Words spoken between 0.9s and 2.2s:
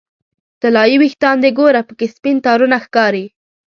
ویښان دې ګوره پکې